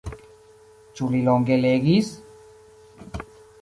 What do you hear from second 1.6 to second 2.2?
legis?